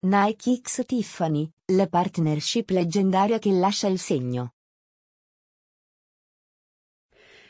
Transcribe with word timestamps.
Nike 0.00 0.60
X 0.62 0.84
Tiffany, 0.86 1.50
la 1.72 1.88
partnership 1.88 2.70
leggendaria 2.70 3.40
che 3.40 3.50
lascia 3.50 3.88
il 3.88 3.98
segno. 3.98 4.52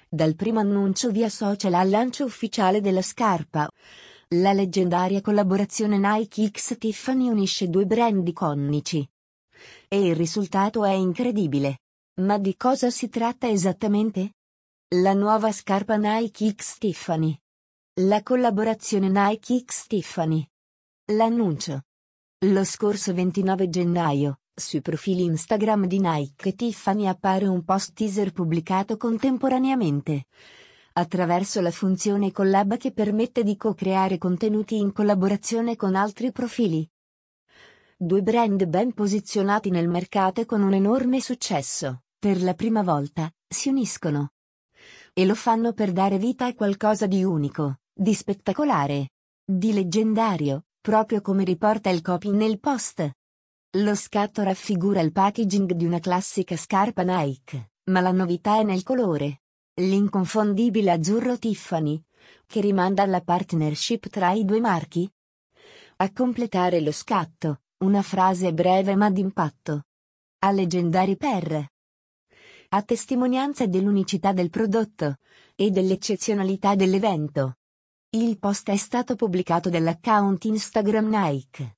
Dal 0.08 0.34
primo 0.34 0.58
annuncio 0.58 1.10
via 1.10 1.28
social 1.28 1.74
al 1.74 1.90
lancio 1.90 2.24
ufficiale 2.24 2.80
della 2.80 3.02
scarpa, 3.02 3.68
la 4.28 4.54
leggendaria 4.54 5.20
collaborazione 5.20 5.98
Nike 5.98 6.48
X 6.48 6.78
Tiffany 6.78 7.28
unisce 7.28 7.68
due 7.68 7.84
brand 7.84 8.26
iconici. 8.26 9.06
E 9.86 10.06
il 10.06 10.16
risultato 10.16 10.86
è 10.86 10.92
incredibile. 10.92 11.80
Ma 12.22 12.38
di 12.38 12.56
cosa 12.56 12.88
si 12.88 13.10
tratta 13.10 13.46
esattamente? 13.46 14.36
La 14.94 15.12
nuova 15.12 15.52
scarpa 15.52 15.96
Nike 15.96 16.54
X 16.54 16.78
Tiffany. 16.78 17.38
La 18.00 18.22
collaborazione 18.22 19.10
Nike 19.10 19.64
X 19.66 19.86
Tiffany. 19.86 20.48
L'annuncio. 21.12 21.82
Lo 22.42 22.62
scorso 22.62 23.12
29 23.12 23.68
gennaio, 23.68 24.42
sui 24.54 24.80
profili 24.80 25.24
Instagram 25.24 25.86
di 25.86 25.98
Nike 25.98 26.50
e 26.50 26.54
Tiffany 26.54 27.08
appare 27.08 27.48
un 27.48 27.64
post 27.64 27.94
teaser 27.94 28.30
pubblicato 28.30 28.96
contemporaneamente. 28.96 30.26
Attraverso 30.92 31.60
la 31.60 31.72
funzione 31.72 32.30
collab 32.30 32.76
che 32.76 32.92
permette 32.92 33.42
di 33.42 33.56
co-creare 33.56 34.18
contenuti 34.18 34.78
in 34.78 34.92
collaborazione 34.92 35.74
con 35.74 35.96
altri 35.96 36.30
profili. 36.30 36.88
Due 37.96 38.22
brand 38.22 38.64
ben 38.66 38.92
posizionati 38.92 39.70
nel 39.70 39.88
mercato 39.88 40.40
e 40.40 40.46
con 40.46 40.62
un 40.62 40.74
enorme 40.74 41.20
successo, 41.20 42.04
per 42.20 42.40
la 42.40 42.54
prima 42.54 42.84
volta, 42.84 43.28
si 43.48 43.68
uniscono. 43.68 44.34
E 45.12 45.26
lo 45.26 45.34
fanno 45.34 45.72
per 45.72 45.90
dare 45.90 46.18
vita 46.18 46.46
a 46.46 46.54
qualcosa 46.54 47.08
di 47.08 47.24
unico, 47.24 47.80
di 47.92 48.14
spettacolare, 48.14 49.08
di 49.44 49.72
leggendario, 49.72 50.66
proprio 50.88 51.20
come 51.20 51.44
riporta 51.44 51.90
il 51.90 52.00
copy 52.00 52.30
nel 52.30 52.58
post. 52.58 53.10
Lo 53.72 53.94
scatto 53.94 54.42
raffigura 54.42 55.02
il 55.02 55.12
packaging 55.12 55.72
di 55.72 55.84
una 55.84 55.98
classica 55.98 56.56
scarpa 56.56 57.02
Nike, 57.02 57.72
ma 57.90 58.00
la 58.00 58.10
novità 58.10 58.58
è 58.58 58.62
nel 58.62 58.84
colore. 58.84 59.42
L'inconfondibile 59.82 60.90
azzurro 60.90 61.36
Tiffany, 61.36 62.02
che 62.46 62.62
rimanda 62.62 63.02
alla 63.02 63.20
partnership 63.20 64.08
tra 64.08 64.32
i 64.32 64.46
due 64.46 64.60
marchi. 64.60 65.06
A 65.96 66.10
completare 66.10 66.80
lo 66.80 66.92
scatto, 66.92 67.64
una 67.84 68.00
frase 68.00 68.54
breve 68.54 68.96
ma 68.96 69.10
d'impatto. 69.10 69.82
A 70.38 70.50
leggendari 70.52 71.18
per. 71.18 71.66
A 72.70 72.82
testimonianza 72.82 73.66
dell'unicità 73.66 74.32
del 74.32 74.48
prodotto 74.48 75.16
e 75.54 75.70
dell'eccezionalità 75.70 76.74
dell'evento. 76.74 77.56
Il 78.10 78.38
post 78.38 78.70
è 78.70 78.76
stato 78.76 79.16
pubblicato 79.16 79.68
dall'account 79.68 80.44
Instagram 80.44 81.08
Nike 81.08 81.76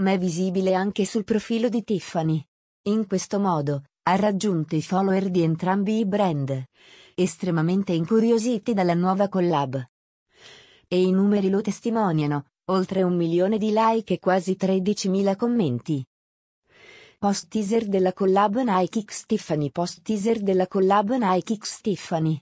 ma 0.00 0.12
è 0.12 0.18
visibile 0.18 0.74
anche 0.74 1.04
sul 1.04 1.24
profilo 1.24 1.68
di 1.68 1.84
Tiffany. 1.84 2.42
In 2.84 3.06
questo 3.06 3.38
modo, 3.38 3.84
ha 4.04 4.16
raggiunto 4.16 4.74
i 4.74 4.82
follower 4.82 5.28
di 5.28 5.42
entrambi 5.42 5.98
i 5.98 6.06
brand, 6.06 6.64
estremamente 7.14 7.92
incuriositi 7.92 8.72
dalla 8.72 8.94
nuova 8.94 9.28
collab. 9.28 9.82
E 10.88 11.02
i 11.02 11.10
numeri 11.10 11.50
lo 11.50 11.60
testimoniano, 11.60 12.46
oltre 12.70 13.02
un 13.02 13.14
milione 13.14 13.58
di 13.58 13.72
like 13.72 14.14
e 14.14 14.18
quasi 14.18 14.56
13.000 14.58 15.36
commenti. 15.36 16.04
Post 17.18 17.48
teaser 17.48 17.86
della 17.86 18.14
collab 18.14 18.62
Nike 18.62 19.02
X 19.02 19.26
Tiffany 19.26 19.70
Post 19.70 20.00
teaser 20.02 20.40
della 20.40 20.66
collab 20.66 21.10
Nike 21.16 21.56
X 21.56 21.80
Tiffany. 21.82 22.40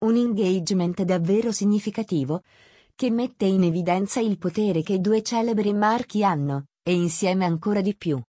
Un 0.00 0.16
engagement 0.16 1.02
davvero 1.02 1.52
significativo, 1.52 2.42
che 3.00 3.10
mette 3.10 3.46
in 3.46 3.62
evidenza 3.62 4.20
il 4.20 4.36
potere 4.36 4.82
che 4.82 5.00
due 5.00 5.22
celebri 5.22 5.72
marchi 5.72 6.22
hanno, 6.22 6.66
e 6.82 6.92
insieme 6.92 7.46
ancora 7.46 7.80
di 7.80 7.96
più. 7.96 8.20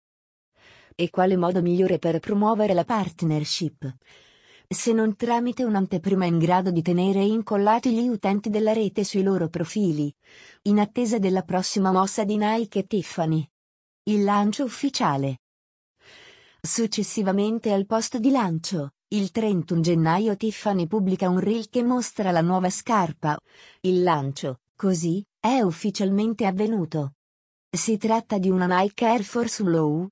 E 0.95 1.09
quale 1.09 1.35
modo 1.35 1.61
migliore 1.61 1.99
per 1.99 2.21
promuovere 2.21 2.73
la 2.73 2.85
partnership? 2.85 3.93
Se 4.69 4.93
non 4.93 5.17
tramite 5.17 5.65
un'anteprima 5.65 6.23
in 6.23 6.37
grado 6.37 6.71
di 6.71 6.81
tenere 6.81 7.21
incollati 7.21 7.91
gli 7.91 8.07
utenti 8.07 8.49
della 8.49 8.71
rete 8.71 9.03
sui 9.03 9.23
loro 9.23 9.49
profili, 9.49 10.09
in 10.61 10.79
attesa 10.79 11.19
della 11.19 11.41
prossima 11.41 11.91
mossa 11.91 12.23
di 12.23 12.37
Nike 12.37 12.79
e 12.79 12.87
Tiffany. 12.87 13.45
Il 14.03 14.23
lancio 14.23 14.63
ufficiale. 14.63 15.39
Successivamente 16.61 17.73
al 17.73 17.85
post 17.85 18.19
di 18.19 18.31
lancio, 18.31 18.91
il 19.13 19.31
31 19.31 19.81
gennaio 19.81 20.37
Tiffany 20.37 20.87
pubblica 20.87 21.27
un 21.27 21.39
reel 21.39 21.67
che 21.69 21.83
mostra 21.83 22.31
la 22.31 22.39
nuova 22.39 22.69
scarpa. 22.69 23.37
Il 23.81 24.03
lancio, 24.03 24.59
così, 24.73 25.21
è 25.37 25.59
ufficialmente 25.59 26.45
avvenuto. 26.45 27.15
Si 27.69 27.97
tratta 27.97 28.37
di 28.37 28.49
una 28.49 28.67
Nike 28.67 29.05
Air 29.05 29.23
Force 29.23 29.63
Low, 29.63 30.07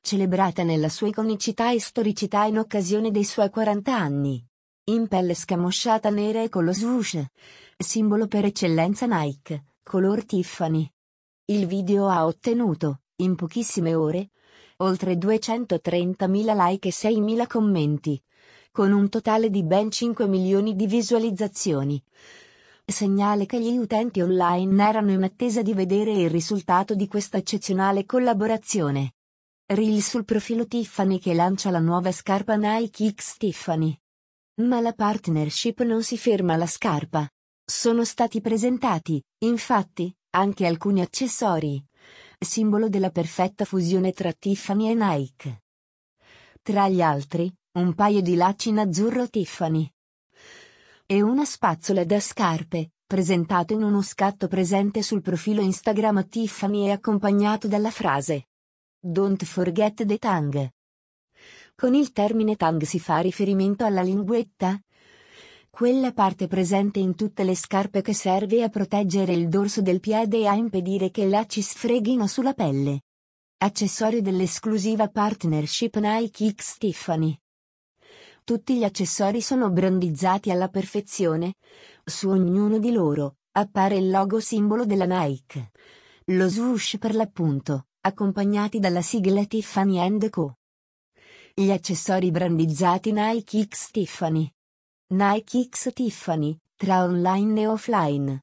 celebrata 0.00 0.62
nella 0.62 0.88
sua 0.88 1.08
iconicità 1.08 1.72
e 1.72 1.80
storicità 1.80 2.44
in 2.44 2.58
occasione 2.58 3.10
dei 3.10 3.24
suoi 3.24 3.50
40 3.50 3.94
anni. 3.94 4.42
In 4.84 5.08
pelle 5.08 5.34
scamosciata 5.34 6.08
nera 6.08 6.42
e 6.42 6.48
con 6.48 6.64
lo 6.64 6.72
swoosh, 6.72 7.22
simbolo 7.76 8.28
per 8.28 8.46
eccellenza 8.46 9.04
Nike, 9.04 9.64
color 9.82 10.24
Tiffany. 10.24 10.90
Il 11.44 11.66
video 11.66 12.08
ha 12.08 12.24
ottenuto, 12.24 13.02
in 13.16 13.34
pochissime 13.34 13.94
ore, 13.94 14.30
oltre 14.82 15.14
230.000 15.14 16.68
like 16.68 16.88
e 16.88 16.92
6.000 16.92 17.46
commenti, 17.46 18.22
con 18.70 18.92
un 18.92 19.08
totale 19.08 19.50
di 19.50 19.62
ben 19.64 19.90
5 19.90 20.26
milioni 20.28 20.76
di 20.76 20.86
visualizzazioni 20.86 22.02
segnale 22.92 23.46
che 23.46 23.60
gli 23.60 23.76
utenti 23.76 24.20
online 24.20 24.86
erano 24.86 25.10
in 25.10 25.22
attesa 25.22 25.62
di 25.62 25.74
vedere 25.74 26.12
il 26.12 26.30
risultato 26.30 26.94
di 26.94 27.08
questa 27.08 27.38
eccezionale 27.38 28.04
collaborazione. 28.04 29.14
Reel 29.66 30.02
sul 30.02 30.24
profilo 30.24 30.66
Tiffany 30.66 31.18
che 31.18 31.34
lancia 31.34 31.70
la 31.70 31.78
nuova 31.78 32.12
scarpa 32.12 32.54
Nike 32.54 33.12
X 33.14 33.36
Tiffany. 33.38 33.96
Ma 34.60 34.80
la 34.80 34.92
partnership 34.92 35.80
non 35.82 36.02
si 36.02 36.18
ferma 36.18 36.54
alla 36.54 36.66
scarpa. 36.66 37.26
Sono 37.64 38.04
stati 38.04 38.40
presentati, 38.40 39.22
infatti, 39.38 40.14
anche 40.34 40.66
alcuni 40.66 41.00
accessori, 41.00 41.82
simbolo 42.44 42.88
della 42.88 43.10
perfetta 43.10 43.64
fusione 43.64 44.12
tra 44.12 44.32
Tiffany 44.32 44.90
e 44.90 44.94
Nike. 44.94 45.62
Tra 46.62 46.88
gli 46.88 47.02
altri, 47.02 47.52
un 47.72 47.94
paio 47.94 48.20
di 48.20 48.34
lacci 48.34 48.68
in 48.68 48.78
azzurro 48.78 49.28
Tiffany, 49.28 49.90
e 51.06 51.20
una 51.20 51.44
spazzola 51.44 52.04
da 52.04 52.20
scarpe, 52.20 52.92
presentato 53.06 53.74
in 53.74 53.82
uno 53.82 54.00
scatto 54.00 54.48
presente 54.48 55.02
sul 55.02 55.20
profilo 55.20 55.60
Instagram 55.60 56.28
Tiffany 56.28 56.86
e 56.86 56.92
accompagnato 56.92 57.68
dalla 57.68 57.90
frase 57.90 58.46
Don't 58.98 59.44
forget 59.44 60.06
the 60.06 60.16
tongue. 60.16 60.74
Con 61.74 61.94
il 61.94 62.12
termine 62.12 62.56
tongue 62.56 62.86
si 62.86 63.00
fa 63.00 63.18
riferimento 63.18 63.84
alla 63.84 64.02
linguetta? 64.02 64.80
Quella 65.74 66.12
parte 66.12 66.48
presente 66.48 66.98
in 66.98 67.14
tutte 67.14 67.44
le 67.44 67.56
scarpe 67.56 68.02
che 68.02 68.12
serve 68.12 68.62
a 68.62 68.68
proteggere 68.68 69.32
il 69.32 69.48
dorso 69.48 69.80
del 69.80 70.00
piede 70.00 70.40
e 70.40 70.46
a 70.46 70.54
impedire 70.54 71.10
che 71.10 71.26
lacci 71.26 71.62
sfreghino 71.62 72.26
sulla 72.26 72.52
pelle. 72.52 73.04
Accessorio 73.56 74.20
dell'esclusiva 74.20 75.08
partnership 75.08 75.96
Nike 75.96 76.52
X 76.52 76.76
Tiffany. 76.76 77.34
Tutti 78.44 78.76
gli 78.76 78.84
accessori 78.84 79.40
sono 79.40 79.70
brandizzati 79.70 80.50
alla 80.50 80.68
perfezione. 80.68 81.54
Su 82.04 82.28
ognuno 82.28 82.78
di 82.78 82.92
loro 82.92 83.36
appare 83.52 83.96
il 83.96 84.10
logo 84.10 84.40
simbolo 84.40 84.84
della 84.84 85.06
Nike. 85.06 85.70
Lo 86.26 86.48
swoosh 86.48 86.98
per 86.98 87.14
l'appunto, 87.14 87.86
accompagnati 88.02 88.78
dalla 88.78 89.02
sigla 89.02 89.46
Tiffany 89.46 90.28
Co. 90.28 90.58
Gli 91.54 91.70
accessori 91.70 92.30
brandizzati 92.30 93.10
Nike 93.10 93.66
X 93.66 93.90
Tiffany. 93.90 94.52
Nike 95.12 95.68
X 95.68 95.90
Tiffany, 95.92 96.56
tra 96.74 97.02
online 97.02 97.60
e 97.60 97.66
offline. 97.66 98.40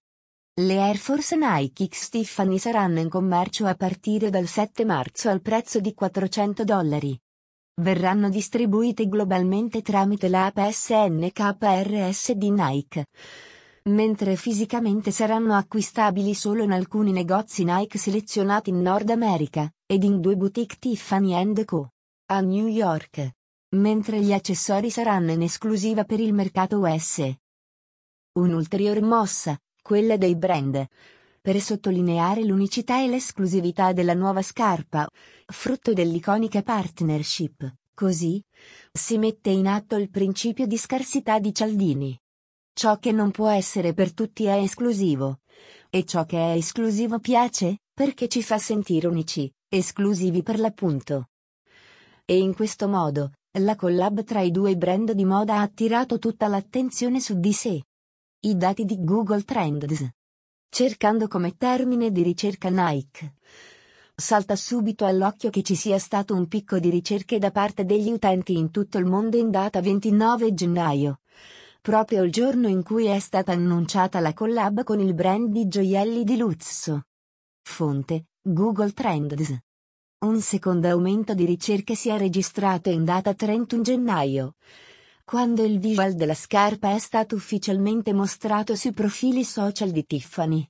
Le 0.61 0.77
Air 0.79 0.97
Force 0.97 1.35
Nike 1.35 1.87
X 1.87 2.09
Tiffany 2.09 2.59
saranno 2.59 2.99
in 2.99 3.09
commercio 3.09 3.65
a 3.65 3.73
partire 3.73 4.29
dal 4.29 4.45
7 4.45 4.85
marzo 4.85 5.29
al 5.29 5.41
prezzo 5.41 5.79
di 5.79 5.93
400 5.95 6.63
dollari 6.63 7.19
verranno 7.79 8.29
distribuite 8.29 9.07
globalmente 9.07 9.81
tramite 9.81 10.27
l'app 10.27 10.59
SNKRS 10.59 12.33
di 12.33 12.51
Nike. 12.51 13.05
Mentre 13.85 14.35
fisicamente 14.35 15.11
saranno 15.11 15.55
acquistabili 15.55 16.33
solo 16.33 16.63
in 16.63 16.71
alcuni 16.71 17.11
negozi 17.11 17.63
Nike 17.63 17.97
selezionati 17.97 18.69
in 18.69 18.81
Nord 18.81 19.09
America, 19.09 19.67
ed 19.87 20.03
in 20.03 20.19
due 20.19 20.35
boutique 20.35 20.77
Tiffany 20.77 21.63
Co. 21.65 21.89
a 22.27 22.41
New 22.41 22.67
York. 22.67 23.37
Mentre 23.75 24.19
gli 24.19 24.33
accessori 24.33 24.89
saranno 24.89 25.31
in 25.31 25.43
esclusiva 25.43 26.03
per 26.03 26.19
il 26.19 26.33
mercato 26.33 26.79
US. 26.79 27.31
Un'ulteriore 28.31 28.99
mossa, 28.99 29.55
quella 29.79 30.17
dei 30.17 30.35
brand, 30.35 30.87
per 31.39 31.61
sottolineare 31.61 32.43
l'unicità 32.43 32.99
e 32.99 33.07
l'esclusività 33.07 33.93
della 33.93 34.15
nuova 34.15 34.41
scarpa, 34.41 35.07
frutto 35.45 35.93
dell'iconica 35.93 36.63
partnership. 36.63 37.71
Così 37.93 38.43
si 38.91 39.19
mette 39.19 39.51
in 39.51 39.67
atto 39.67 39.97
il 39.97 40.09
principio 40.09 40.65
di 40.65 40.77
scarsità 40.77 41.37
di 41.37 41.53
Cialdini. 41.53 42.19
Ciò 42.73 42.97
che 42.97 43.11
non 43.11 43.29
può 43.29 43.49
essere 43.49 43.93
per 43.93 44.13
tutti 44.13 44.45
è 44.45 44.57
esclusivo. 44.57 45.41
E 45.91 46.05
ciò 46.05 46.25
che 46.25 46.37
è 46.37 46.55
esclusivo 46.55 47.19
piace, 47.19 47.81
perché 47.93 48.27
ci 48.29 48.41
fa 48.41 48.57
sentire 48.57 49.05
unici, 49.05 49.51
esclusivi 49.67 50.41
per 50.41 50.57
l'appunto. 50.57 51.27
E 52.25 52.37
in 52.37 52.55
questo 52.55 52.87
modo, 52.87 53.33
la 53.57 53.75
collab 53.75 54.23
tra 54.23 54.41
i 54.41 54.51
due 54.51 54.77
brand 54.77 55.11
di 55.11 55.25
moda 55.25 55.55
ha 55.55 55.61
attirato 55.61 56.19
tutta 56.19 56.47
l'attenzione 56.47 57.19
su 57.19 57.39
di 57.39 57.51
sé. 57.51 57.83
I 58.41 58.55
dati 58.55 58.85
di 58.85 59.03
Google 59.03 59.41
Trends. 59.41 60.07
Cercando 60.69 61.27
come 61.27 61.57
termine 61.57 62.11
di 62.11 62.21
ricerca 62.21 62.69
Nike. 62.69 63.33
Salta 64.15 64.55
subito 64.55 65.03
all'occhio 65.05 65.49
che 65.49 65.63
ci 65.63 65.73
sia 65.73 65.97
stato 65.97 66.35
un 66.35 66.47
picco 66.47 66.77
di 66.77 66.91
ricerche 66.91 67.39
da 67.39 67.49
parte 67.49 67.85
degli 67.85 68.11
utenti 68.11 68.55
in 68.55 68.69
tutto 68.69 68.99
il 68.99 69.05
mondo 69.05 69.35
in 69.35 69.49
data 69.49 69.81
29 69.81 70.53
gennaio. 70.53 71.21
Proprio 71.81 72.21
il 72.21 72.31
giorno 72.31 72.67
in 72.67 72.83
cui 72.83 73.05
è 73.05 73.17
stata 73.17 73.51
annunciata 73.51 74.19
la 74.19 74.33
collab 74.33 74.83
con 74.83 74.99
il 74.99 75.15
brand 75.15 75.49
di 75.49 75.67
gioielli 75.67 76.23
di 76.23 76.37
Luzzo. 76.37 77.05
Fonte, 77.63 78.27
Google 78.41 78.91
Trends. 78.91 79.57
Un 80.21 80.41
secondo 80.41 80.89
aumento 80.89 81.33
di 81.33 81.45
ricerche 81.45 81.95
si 81.95 82.09
è 82.09 82.17
registrato 82.17 82.89
in 82.89 83.05
data 83.05 83.33
31 83.33 83.81
gennaio, 83.81 84.55
quando 85.23 85.63
il 85.63 85.79
visual 85.79 86.13
della 86.13 86.33
scarpa 86.33 86.93
è 86.93 86.99
stato 86.99 87.35
ufficialmente 87.35 88.11
mostrato 88.11 88.75
sui 88.75 88.91
profili 88.91 89.45
social 89.45 89.91
di 89.91 90.05
Tiffany. 90.05 90.69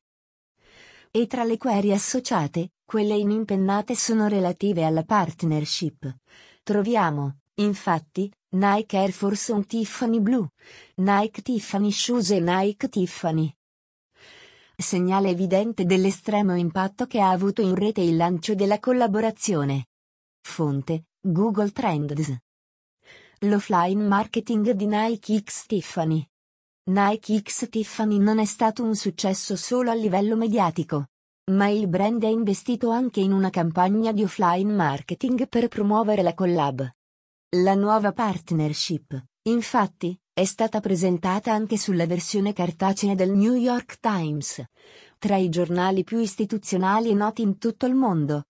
E 1.09 1.25
tra 1.25 1.43
le 1.43 1.57
query 1.57 1.91
associate, 1.91 2.73
quelle 2.85 3.15
in 3.15 3.31
impennate 3.31 3.95
sono 3.95 4.27
relative 4.27 4.83
alla 4.83 5.03
partnership. 5.03 6.15
Troviamo, 6.61 7.39
infatti, 7.55 8.31
Nike 8.49 8.97
Air 8.97 9.11
Force 9.11 9.51
One 9.51 9.65
Tiffany 9.65 10.19
Blue, 10.19 10.47
Nike 10.97 11.41
Tiffany 11.41 11.89
Shoes 11.89 12.29
e 12.29 12.39
Nike 12.39 12.87
Tiffany 12.87 13.51
segnale 14.81 15.29
evidente 15.29 15.85
dell'estremo 15.85 16.55
impatto 16.55 17.05
che 17.05 17.19
ha 17.19 17.29
avuto 17.29 17.61
in 17.61 17.75
rete 17.75 18.01
il 18.01 18.15
lancio 18.15 18.55
della 18.55 18.79
collaborazione. 18.79 19.87
Fonte, 20.41 21.05
Google 21.19 21.71
Trends. 21.71 22.35
L'offline 23.39 24.03
marketing 24.03 24.71
di 24.71 24.85
Nike 24.85 25.41
X 25.41 25.65
Tiffany. 25.65 26.25
Nike 26.89 27.41
X 27.41 27.69
Tiffany 27.69 28.17
non 28.17 28.39
è 28.39 28.45
stato 28.45 28.83
un 28.83 28.95
successo 28.95 29.55
solo 29.55 29.91
a 29.91 29.93
livello 29.93 30.35
mediatico, 30.35 31.07
ma 31.51 31.67
il 31.67 31.87
brand 31.87 32.23
è 32.23 32.27
investito 32.27 32.89
anche 32.89 33.19
in 33.19 33.31
una 33.31 33.49
campagna 33.49 34.11
di 34.11 34.23
offline 34.23 34.73
marketing 34.73 35.47
per 35.47 35.67
promuovere 35.67 36.21
la 36.21 36.33
collab. 36.33 36.89
La 37.57 37.73
nuova 37.75 38.11
partnership, 38.11 39.23
infatti, 39.43 40.19
è 40.39 40.45
stata 40.45 40.79
presentata 40.79 41.51
anche 41.51 41.77
sulla 41.77 42.05
versione 42.05 42.53
cartacea 42.53 43.13
del 43.13 43.31
New 43.31 43.55
York 43.55 43.99
Times, 43.99 44.63
tra 45.17 45.35
i 45.35 45.49
giornali 45.49 46.05
più 46.05 46.19
istituzionali 46.19 47.09
e 47.09 47.13
noti 47.13 47.41
in 47.41 47.57
tutto 47.57 47.85
il 47.85 47.93
mondo, 47.93 48.45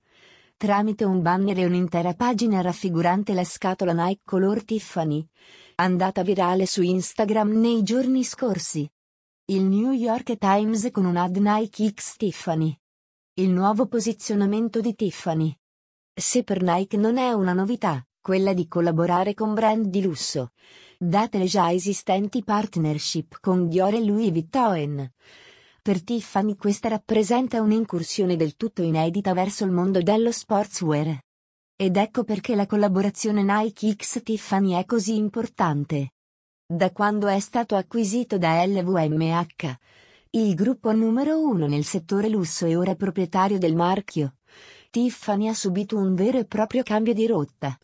tramite 0.56 1.04
un 1.04 1.24
banner 1.24 1.58
e 1.58 1.66
un'intera 1.66 2.14
pagina 2.14 2.62
raffigurante 2.62 3.34
la 3.34 3.44
scatola 3.44 3.92
Nike 3.92 4.22
color 4.24 4.64
Tiffany, 4.66 5.28
andata 5.78 6.22
virale 6.22 6.68
su 6.68 6.84
Instagram 6.84 7.60
nei 7.60 7.82
giorni 7.82 8.24
scorsi. 8.24 8.88
Il 9.46 9.64
New 9.64 9.92
York 9.92 10.38
Times 10.38 10.90
con 10.92 11.06
un 11.06 11.18
ad 11.18 11.38
Nike 11.38 11.92
X 11.92 12.18
Tiffany. 12.18 12.80
Il 13.34 13.50
nuovo 13.50 13.88
posizionamento 13.88 14.80
di 14.80 14.94
Tiffany. 14.94 15.58
Se 16.14 16.44
per 16.44 16.62
Nike 16.62 16.98
non 16.98 17.18
è 17.18 17.32
una 17.32 17.54
novità, 17.54 18.06
quella 18.22 18.54
di 18.54 18.68
collaborare 18.68 19.34
con 19.34 19.54
brand 19.54 19.86
di 19.88 20.02
lusso, 20.02 20.52
date 20.98 21.38
le 21.38 21.46
già 21.46 21.72
esistenti 21.72 22.44
partnership 22.44 23.38
con 23.40 23.68
Dior 23.68 23.94
e 23.94 24.04
Louis 24.04 24.32
Vuitton. 24.32 25.10
Per 25.82 26.04
Tiffany 26.04 26.56
questa 26.56 26.90
rappresenta 26.90 27.62
un'incursione 27.62 28.36
del 28.36 28.56
tutto 28.56 28.82
inedita 28.82 29.34
verso 29.34 29.64
il 29.64 29.72
mondo 29.72 30.02
dello 30.02 30.32
sportswear. 30.32 31.18
Ed 31.76 31.96
ecco 31.96 32.26
perché 32.26 32.56
la 32.56 32.66
collaborazione 32.66 33.42
Nike 33.42 33.96
X 33.96 34.22
Tiffany 34.22 34.74
è 34.74 34.86
così 34.86 35.16
importante. 35.16 36.12
Da 36.68 36.92
quando 36.92 37.28
è 37.28 37.40
stato 37.40 37.76
acquisito 37.76 38.38
da 38.38 38.64
LVMH, 38.66 39.78
il 40.32 40.54
gruppo 40.54 40.92
numero 40.92 41.40
uno 41.42 41.66
nel 41.66 41.86
settore 41.86 42.28
lusso 42.28 42.66
e 42.66 42.76
ora 42.76 42.94
proprietario 42.96 43.58
del 43.58 43.76
marchio, 43.76 44.36
Tiffany 44.92 45.48
ha 45.48 45.54
subito 45.54 45.98
un 45.98 46.14
vero 46.14 46.38
e 46.38 46.46
proprio 46.46 46.84
cambio 46.84 47.14
di 47.14 47.26
rotta 47.26 47.76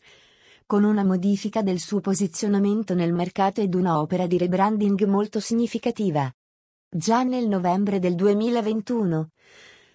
con 0.66 0.82
una 0.82 1.04
modifica 1.04 1.62
del 1.62 1.78
suo 1.78 2.00
posizionamento 2.00 2.92
nel 2.92 3.12
mercato 3.12 3.60
ed 3.60 3.72
una 3.74 4.00
opera 4.00 4.26
di 4.26 4.36
rebranding 4.36 5.04
molto 5.04 5.38
significativa. 5.38 6.28
Già 6.88 7.22
nel 7.22 7.46
novembre 7.46 8.00
del 8.00 8.16
2021, 8.16 9.28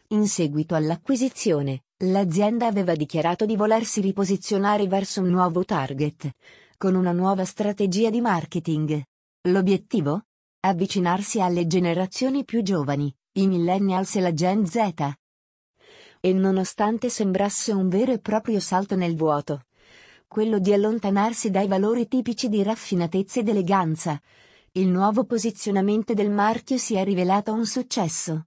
in 0.10 0.28
seguito 0.30 0.74
all'acquisizione, 0.76 1.84
l'azienda 2.06 2.68
aveva 2.68 2.96
dichiarato 2.96 3.46
di 3.46 3.58
volersi 3.58 4.00
riposizionare 4.00 4.88
verso 4.88 5.20
un 5.20 5.28
nuovo 5.28 5.66
target, 5.66 6.32
con 6.78 6.96
una 6.96 7.12
nuova 7.12 7.44
strategia 7.44 8.10
di 8.10 8.22
marketing. 8.22 9.02
L'obiettivo? 9.50 10.24
Avvicinarsi 10.62 11.42
alle 11.42 11.68
generazioni 11.68 12.46
più 12.46 12.62
giovani, 12.62 13.14
i 13.34 13.48
millennials 13.48 14.16
e 14.16 14.22
la 14.22 14.34
Gen 14.34 14.66
Z. 14.66 14.94
E 16.22 16.34
nonostante 16.34 17.10
sembrasse 17.10 17.74
un 17.74 17.90
vero 17.90 18.14
e 18.14 18.20
proprio 18.20 18.60
salto 18.62 18.96
nel 18.96 19.16
vuoto, 19.16 19.64
quello 20.32 20.60
di 20.60 20.72
allontanarsi 20.72 21.50
dai 21.50 21.68
valori 21.68 22.08
tipici 22.08 22.48
di 22.48 22.64
raffinatezza 22.64 23.42
ed 23.42 23.50
eleganza. 23.50 24.18
Il 24.72 24.88
nuovo 24.88 25.26
posizionamento 25.26 26.14
del 26.14 26.32
marchio 26.32 26.78
si 26.78 26.96
è 26.96 27.04
rivelato 27.04 27.52
un 27.52 27.66
successo. 27.66 28.46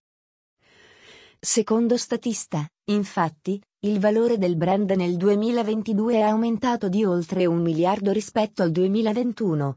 Secondo 1.38 1.98
Statista, 1.98 2.66
infatti, 2.84 3.60
il 3.80 4.00
valore 4.00 4.38
del 4.38 4.56
brand 4.56 4.90
nel 4.92 5.18
2022 5.18 6.14
è 6.14 6.20
aumentato 6.22 6.88
di 6.88 7.04
oltre 7.04 7.44
un 7.44 7.60
miliardo 7.60 8.12
rispetto 8.12 8.62
al 8.62 8.70
2021, 8.70 9.76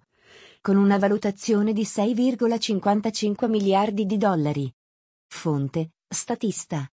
con 0.62 0.78
una 0.78 0.98
valutazione 0.98 1.74
di 1.74 1.84
6,55 1.84 3.50
miliardi 3.50 4.06
di 4.06 4.16
dollari. 4.16 4.74
Fonte, 5.28 5.92
Statista. 6.08 6.90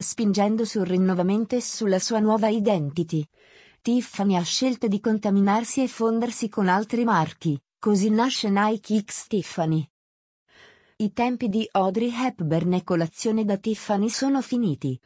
Spingendo 0.00 0.64
sul 0.64 0.86
rinnovamento 0.86 1.56
e 1.56 1.60
sulla 1.60 1.98
sua 1.98 2.20
nuova 2.20 2.48
identity, 2.48 3.22
Tiffany 3.80 4.36
ha 4.36 4.42
scelto 4.42 4.88
di 4.88 5.00
contaminarsi 5.00 5.82
e 5.82 5.88
fondersi 5.88 6.48
con 6.48 6.68
altri 6.68 7.04
marchi, 7.04 7.58
così 7.78 8.10
nasce 8.10 8.50
Nike 8.50 9.02
X 9.02 9.26
Tiffany. 9.26 9.88
I 10.96 11.12
tempi 11.12 11.48
di 11.48 11.66
Audrey 11.72 12.12
Hepburn 12.12 12.74
e 12.74 12.82
colazione 12.82 13.44
da 13.44 13.56
Tiffany 13.56 14.08
sono 14.08 14.42
finiti. 14.42 14.98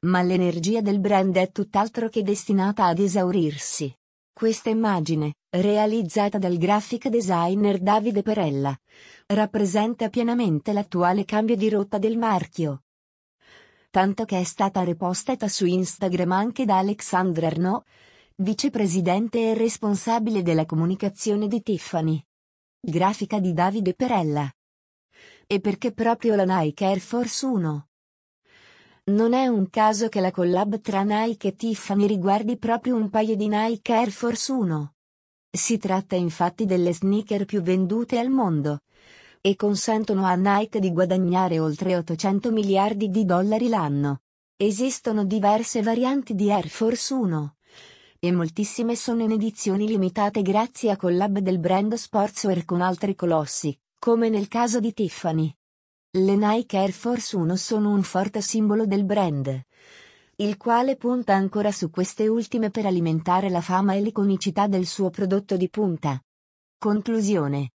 Ma 0.00 0.20
l'energia 0.22 0.80
del 0.80 0.98
brand 0.98 1.36
è 1.36 1.50
tutt'altro 1.52 2.08
che 2.08 2.22
destinata 2.22 2.86
ad 2.86 2.98
esaurirsi. 2.98 3.94
Questa 4.32 4.68
immagine, 4.68 5.34
realizzata 5.48 6.36
dal 6.36 6.58
graphic 6.58 7.08
designer 7.08 7.78
Davide 7.78 8.22
Perella, 8.22 8.76
rappresenta 9.28 10.10
pienamente 10.10 10.72
l'attuale 10.72 11.24
cambio 11.24 11.56
di 11.56 11.68
rotta 11.70 11.98
del 11.98 12.18
marchio. 12.18 12.82
Tanto 13.88 14.24
che 14.26 14.38
è 14.38 14.44
stata 14.44 14.84
repostata 14.84 15.48
su 15.48 15.64
Instagram 15.64 16.32
anche 16.32 16.66
da 16.66 16.78
Alexandre 16.78 17.46
Arnaud, 17.46 17.82
vicepresidente 18.38 19.38
e 19.38 19.54
responsabile 19.54 20.42
della 20.42 20.66
comunicazione 20.66 21.48
di 21.48 21.62
Tiffany. 21.62 22.22
Grafica 22.78 23.40
di 23.40 23.54
Davide 23.54 23.94
Perella. 23.94 24.50
E 25.46 25.58
perché 25.60 25.92
proprio 25.92 26.34
la 26.34 26.44
Nike 26.44 26.84
Air 26.84 26.98
Force 26.98 27.46
1? 27.46 27.88
Non 29.04 29.32
è 29.32 29.46
un 29.46 29.70
caso 29.70 30.10
che 30.10 30.20
la 30.20 30.30
collab 30.30 30.82
tra 30.82 31.02
Nike 31.02 31.48
e 31.48 31.54
Tiffany 31.54 32.06
riguardi 32.06 32.58
proprio 32.58 32.96
un 32.96 33.08
paio 33.08 33.36
di 33.36 33.48
Nike 33.48 33.94
Air 33.94 34.10
Force 34.10 34.52
1. 34.52 34.94
Si 35.50 35.78
tratta 35.78 36.14
infatti 36.14 36.66
delle 36.66 36.92
sneaker 36.92 37.46
più 37.46 37.62
vendute 37.62 38.18
al 38.18 38.28
mondo 38.28 38.80
e 39.40 39.56
consentono 39.56 40.26
a 40.26 40.34
Nike 40.34 40.78
di 40.78 40.92
guadagnare 40.92 41.58
oltre 41.58 41.96
800 41.96 42.52
miliardi 42.52 43.08
di 43.08 43.24
dollari 43.24 43.68
l'anno. 43.68 44.20
Esistono 44.58 45.24
diverse 45.24 45.80
varianti 45.80 46.34
di 46.34 46.52
Air 46.52 46.68
Force 46.68 47.14
1 47.14 47.55
e 48.18 48.32
moltissime 48.32 48.96
sono 48.96 49.22
in 49.22 49.32
edizioni 49.32 49.86
limitate 49.86 50.42
grazie 50.42 50.90
a 50.90 50.96
collab 50.96 51.38
del 51.38 51.58
brand 51.58 51.94
sportswear 51.94 52.64
con 52.64 52.80
altri 52.80 53.14
colossi, 53.14 53.78
come 53.98 54.28
nel 54.28 54.48
caso 54.48 54.80
di 54.80 54.92
Tiffany. 54.92 55.54
Le 56.10 56.36
Nike 56.36 56.78
Air 56.78 56.92
Force 56.92 57.36
1 57.36 57.56
sono 57.56 57.90
un 57.90 58.02
forte 58.02 58.40
simbolo 58.40 58.86
del 58.86 59.04
brand, 59.04 59.62
il 60.36 60.56
quale 60.58 60.96
punta 60.96 61.34
ancora 61.34 61.72
su 61.72 61.88
queste 61.88 62.28
ultime 62.28 62.70
per 62.70 62.84
alimentare 62.84 63.48
la 63.48 63.60
fama 63.62 63.94
e 63.94 64.02
l'iconicità 64.02 64.66
del 64.66 64.86
suo 64.86 65.08
prodotto 65.08 65.56
di 65.56 65.70
punta. 65.70 66.20
Conclusione. 66.78 67.70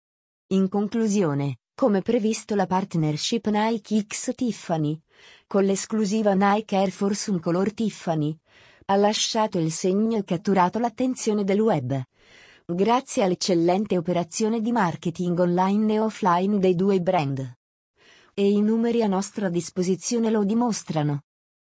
In 0.48 0.68
conclusione, 0.68 1.58
come 1.74 2.02
previsto 2.02 2.56
la 2.56 2.66
partnership 2.66 3.46
Nike 3.46 4.04
X 4.06 4.34
Tiffany, 4.34 5.00
con 5.46 5.62
l'esclusiva 5.62 6.34
Nike 6.34 6.74
Air 6.74 6.90
Force 6.90 7.30
1 7.30 7.38
color 7.38 7.72
Tiffany, 7.72 8.36
ha 8.90 8.96
lasciato 8.96 9.58
il 9.58 9.70
segno 9.70 10.16
e 10.16 10.24
catturato 10.24 10.78
l'attenzione 10.78 11.44
del 11.44 11.60
web. 11.60 12.02
Grazie 12.64 13.22
all'eccellente 13.22 13.98
operazione 13.98 14.62
di 14.62 14.72
marketing 14.72 15.38
online 15.38 15.94
e 15.94 16.00
offline 16.00 16.58
dei 16.58 16.74
due 16.74 16.98
brand. 16.98 17.52
E 18.32 18.50
i 18.50 18.62
numeri 18.62 19.02
a 19.02 19.06
nostra 19.06 19.50
disposizione 19.50 20.30
lo 20.30 20.42
dimostrano. 20.42 21.20